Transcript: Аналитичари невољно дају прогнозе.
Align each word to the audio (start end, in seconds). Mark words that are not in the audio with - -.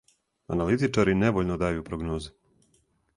Аналитичари 0.55 1.13
невољно 1.19 1.57
дају 1.65 1.83
прогнозе. 1.91 2.33